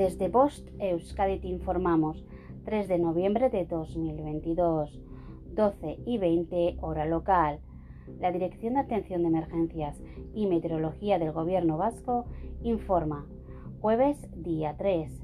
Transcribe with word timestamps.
Desde 0.00 0.30
Post 0.30 0.66
Euskadi 0.78 1.40
te 1.40 1.48
informamos 1.48 2.24
3 2.64 2.88
de 2.88 2.98
noviembre 2.98 3.50
de 3.50 3.66
2022, 3.66 4.98
12 5.52 5.98
y 6.06 6.16
20 6.16 6.78
hora 6.80 7.04
local. 7.04 7.60
La 8.18 8.32
Dirección 8.32 8.72
de 8.72 8.80
Atención 8.80 9.20
de 9.20 9.28
Emergencias 9.28 10.00
y 10.34 10.46
Meteorología 10.46 11.18
del 11.18 11.32
Gobierno 11.32 11.76
Vasco 11.76 12.24
informa 12.62 13.26
jueves 13.82 14.16
día 14.42 14.74
3. 14.78 15.22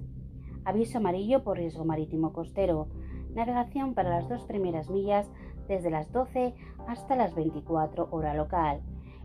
Aviso 0.66 0.98
amarillo 0.98 1.42
por 1.42 1.56
riesgo 1.56 1.86
marítimo 1.86 2.34
costero. 2.34 2.88
Navegación 3.34 3.94
para 3.94 4.10
las 4.10 4.28
dos 4.28 4.44
primeras 4.44 4.90
millas 4.90 5.26
desde 5.68 5.88
las 5.88 6.12
12 6.12 6.52
hasta 6.86 7.16
las 7.16 7.34
24 7.34 8.08
hora 8.10 8.34
local. 8.34 8.82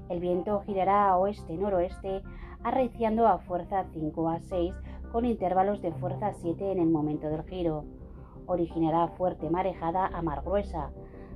El 0.07 0.21
viento 0.21 0.61
girará 0.61 1.09
a 1.09 1.17
oeste-noroeste, 1.17 2.21
arreciando 2.63 3.27
a 3.27 3.39
fuerza 3.39 3.85
5 3.91 4.29
a 4.29 4.39
6 4.39 4.73
con 5.11 5.25
intervalos 5.25 5.81
de 5.81 5.91
fuerza 5.91 6.31
7 6.33 6.71
en 6.71 6.79
el 6.79 6.89
momento 6.89 7.27
del 7.27 7.43
giro. 7.43 7.83
Originará 8.45 9.09
fuerte 9.09 9.49
marejada 9.49 10.07
a 10.07 10.21
mar 10.21 10.41
gruesa. 10.43 10.91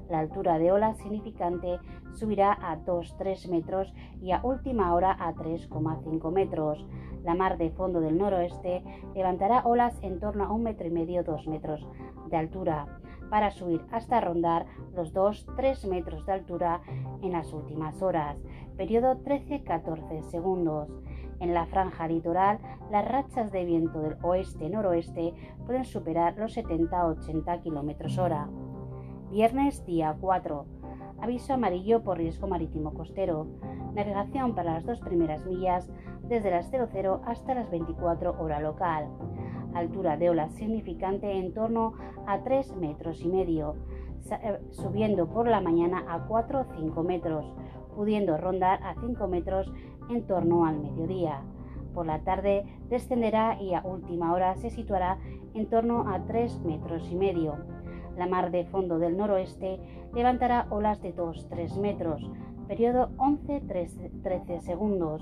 La 0.09 0.20
altura 0.20 0.57
de 0.59 0.71
ola 0.71 0.93
significante 0.95 1.79
subirá 2.13 2.53
a 2.53 2.77
2-3 2.77 3.49
metros 3.49 3.93
y 4.21 4.31
a 4.31 4.41
última 4.43 4.93
hora 4.93 5.15
a 5.20 5.34
3,5 5.34 6.31
metros. 6.31 6.85
La 7.23 7.35
mar 7.35 7.57
de 7.57 7.71
fondo 7.71 7.99
del 7.99 8.17
noroeste 8.17 8.84
levantará 9.13 9.63
olas 9.65 9.98
en 10.01 10.20
torno 10.20 10.45
a 10.45 10.51
un 10.53 10.63
metro 10.63 10.87
y 10.87 10.91
medio, 10.91 11.23
2 11.23 11.48
metros 11.48 11.85
de 12.29 12.37
altura, 12.37 12.85
para 13.29 13.51
subir 13.51 13.81
hasta 13.91 14.21
rondar 14.21 14.67
los 14.93 15.13
2-3 15.13 15.89
metros 15.89 16.26
de 16.26 16.34
altura 16.34 16.81
en 17.21 17.31
las 17.31 17.51
últimas 17.51 18.01
horas, 18.01 18.37
periodo 18.77 19.15
13-14 19.23 20.21
segundos. 20.29 20.89
En 21.39 21.53
la 21.53 21.66
franja 21.66 22.07
litoral, 22.07 22.59
las 22.91 23.07
rachas 23.07 23.51
de 23.51 23.65
viento 23.65 23.99
del 23.99 24.18
oeste-noroeste 24.21 25.34
pueden 25.65 25.84
superar 25.84 26.37
los 26.37 26.55
70-80 26.55 27.62
km 27.62 28.20
hora. 28.20 28.48
Viernes 29.32 29.85
día 29.85 30.15
4. 30.20 30.65
Aviso 31.21 31.54
amarillo 31.54 32.04
por 32.04 32.18
riesgo 32.18 32.48
marítimo 32.48 32.93
costero. 32.93 33.48
Navegación 33.93 34.55
para 34.55 34.74
las 34.74 34.85
dos 34.85 34.99
primeras 35.01 35.46
millas 35.46 35.90
desde 36.24 36.51
las 36.51 36.70
00 36.70 37.21
hasta 37.26 37.54
las 37.54 37.70
24 37.70 38.35
hora 38.40 38.59
local. 38.59 39.07
Altura 39.74 40.18
de 40.18 40.29
olas 40.29 40.54
significante 40.54 41.31
en 41.31 41.54
torno 41.54 41.93
a 42.27 42.43
3 42.43 42.76
metros 42.77 43.21
y 43.21 43.27
medio, 43.27 43.76
subiendo 44.71 45.27
por 45.27 45.48
la 45.48 45.62
mañana 45.62 46.04
a 46.07 46.26
4 46.27 46.62
o 46.62 46.65
5 46.76 47.04
metros, 47.04 47.45
pudiendo 47.95 48.37
rondar 48.37 48.81
a 48.84 48.95
5 48.95 49.27
metros 49.27 49.71
en 50.09 50.26
torno 50.27 50.65
al 50.65 50.79
mediodía. 50.79 51.41
Por 51.93 52.05
la 52.05 52.20
tarde 52.20 52.65
descenderá 52.90 53.62
y 53.62 53.73
a 53.73 53.81
última 53.84 54.34
hora 54.34 54.55
se 54.55 54.70
situará 54.70 55.18
en 55.53 55.68
torno 55.68 56.09
a 56.09 56.26
3 56.26 56.62
metros 56.65 57.09
y 57.09 57.15
medio. 57.15 57.55
La 58.18 58.27
mar 58.27 58.51
de 58.51 58.65
fondo 58.65 58.99
del 58.99 59.18
noroeste 59.18 59.79
levantará 60.13 60.68
olas 60.70 61.01
de 61.01 61.15
2-3 61.15 61.79
metros, 61.79 62.29
periodo 62.68 63.09
11-13 63.18 64.59
segundos. 64.59 65.22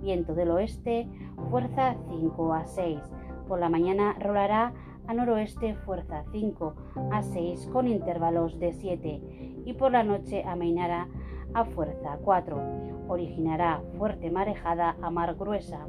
Viento 0.00 0.34
del 0.34 0.50
oeste, 0.50 1.08
fuerza 1.50 1.96
5 2.08 2.52
a 2.52 2.66
6. 2.66 3.00
Por 3.46 3.60
la 3.60 3.68
mañana 3.68 4.16
rolará 4.18 4.72
a 5.06 5.14
noroeste 5.14 5.74
fuerza 5.74 6.24
5 6.32 6.74
a 7.10 7.22
6 7.22 7.68
con 7.72 7.88
intervalos 7.88 8.58
de 8.58 8.72
7 8.72 9.62
y 9.64 9.72
por 9.74 9.92
la 9.92 10.02
noche 10.02 10.42
amainará 10.44 11.08
a 11.54 11.64
fuerza 11.64 12.18
4. 12.22 13.08
Originará 13.08 13.82
fuerte 13.98 14.30
marejada 14.30 14.96
a 15.02 15.10
mar 15.10 15.34
gruesa. 15.34 15.86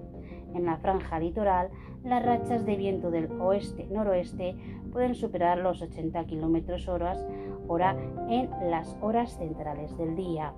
En 0.53 0.65
la 0.65 0.77
franja 0.77 1.19
litoral, 1.19 1.69
las 2.03 2.23
rachas 2.23 2.65
de 2.65 2.75
viento 2.75 3.11
del 3.11 3.31
oeste-noroeste 3.39 4.55
pueden 4.91 5.15
superar 5.15 5.57
los 5.57 5.81
80 5.81 6.25
km 6.25 6.89
hora 7.67 7.95
en 8.29 8.49
las 8.69 8.97
horas 9.01 9.35
centrales 9.37 9.97
del 9.97 10.15
día. 10.15 10.53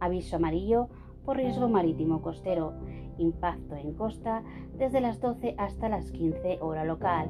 Aviso 0.00 0.36
amarillo 0.36 0.88
por 1.26 1.36
riesgo 1.36 1.68
marítimo 1.68 2.22
costero. 2.22 2.72
Impacto 3.18 3.74
en 3.74 3.94
costa 3.94 4.42
desde 4.78 5.00
las 5.00 5.20
12 5.20 5.56
hasta 5.58 5.88
las 5.88 6.12
15 6.12 6.58
hora 6.60 6.84
local. 6.84 7.28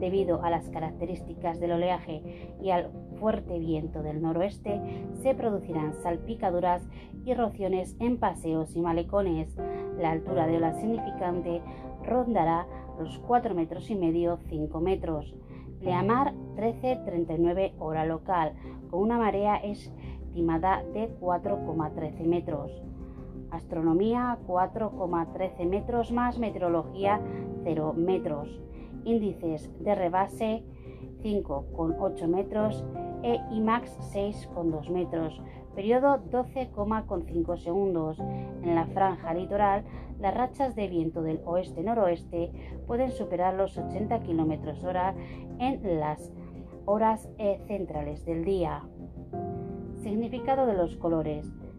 Debido 0.00 0.42
a 0.42 0.50
las 0.50 0.68
características 0.70 1.60
del 1.60 1.72
oleaje 1.72 2.54
y 2.62 2.70
al 2.70 2.90
fuerte 3.18 3.58
viento 3.58 4.02
del 4.02 4.22
noroeste, 4.22 4.80
se 5.22 5.34
producirán 5.34 5.94
salpicaduras 5.94 6.86
y 7.24 7.34
rociones 7.34 7.96
en 8.00 8.18
paseos 8.18 8.74
y 8.74 8.80
malecones. 8.80 9.56
La 9.98 10.12
altura 10.12 10.46
de 10.46 10.56
ola 10.56 10.72
significante 10.74 11.60
rondará 12.04 12.66
los 12.98 13.18
4 13.20 13.54
metros 13.54 13.90
y 13.90 13.96
medio 13.96 14.38
5 14.48 14.80
metros. 14.80 15.34
Pleamar 15.80 16.34
13.39 16.56 17.74
hora 17.78 18.06
local, 18.06 18.54
con 18.90 19.00
una 19.00 19.18
marea 19.18 19.56
estimada 19.56 20.82
de 20.94 21.10
4,13 21.18 22.24
metros. 22.24 22.86
Astronomía 23.50 24.38
4,13 24.46 25.66
metros 25.66 26.12
más 26.12 26.38
meteorología 26.38 27.20
0 27.64 27.94
metros 27.96 28.60
índices 29.06 29.70
de 29.82 29.94
rebase 29.94 30.64
5,8 31.22 32.26
metros 32.26 32.84
e 33.22 33.40
IMAX 33.52 33.98
6,2 34.14 34.90
metros, 34.90 35.40
periodo 35.74 36.22
12,5 36.30 37.56
segundos. 37.56 38.18
En 38.62 38.74
la 38.74 38.86
franja 38.86 39.32
litoral, 39.32 39.84
las 40.20 40.34
rachas 40.34 40.76
de 40.76 40.88
viento 40.88 41.22
del 41.22 41.40
oeste-noroeste 41.44 42.52
pueden 42.86 43.10
superar 43.10 43.54
los 43.54 43.76
80 43.78 44.20
km 44.20 44.84
hora 44.84 45.14
en 45.58 45.98
las 45.98 46.32
horas 46.84 47.28
e 47.38 47.58
centrales 47.66 48.24
del 48.24 48.44
día. 48.44 48.82
Significado 50.02 50.66
de 50.66 50.74
los 50.74 50.96
colores. 50.96 51.50